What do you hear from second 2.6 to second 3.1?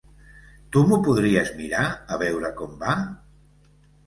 com va?